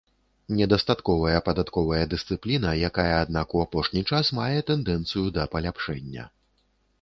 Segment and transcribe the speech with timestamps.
[0.59, 6.27] Недастатковая падатковая дысцыпліна, якая, аднак, у апошні час мае тэндэнцыю да паляпшэння.